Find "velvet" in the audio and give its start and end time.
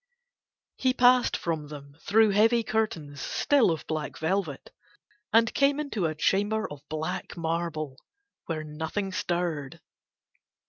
4.17-4.71